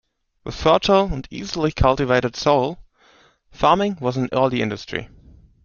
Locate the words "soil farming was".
2.35-4.17